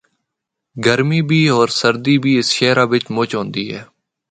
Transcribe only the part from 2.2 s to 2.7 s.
بھی اس